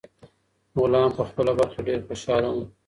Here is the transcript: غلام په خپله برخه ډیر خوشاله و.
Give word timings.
غلام 0.79 1.09
په 1.17 1.23
خپله 1.29 1.51
برخه 1.59 1.79
ډیر 1.87 1.99
خوشاله 2.07 2.49
و. 2.53 2.57